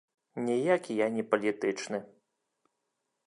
Ніякі 0.45 0.93
я 0.99 1.07
не 1.17 1.23
палітычны. 1.33 1.99